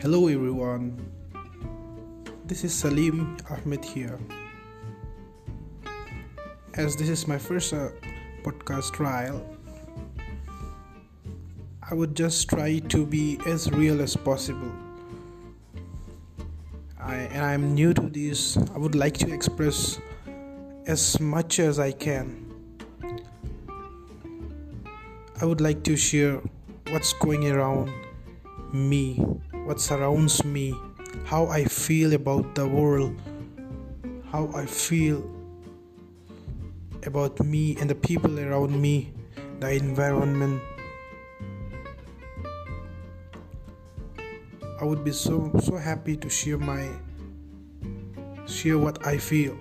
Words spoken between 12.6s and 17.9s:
to be as real as possible. I, and I'm